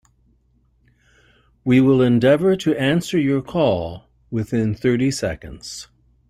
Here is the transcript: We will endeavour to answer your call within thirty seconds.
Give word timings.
We 1.63 1.79
will 1.79 2.01
endeavour 2.01 2.55
to 2.55 2.75
answer 2.75 3.19
your 3.19 3.43
call 3.43 4.05
within 4.31 4.73
thirty 4.73 5.11
seconds. 5.11 5.89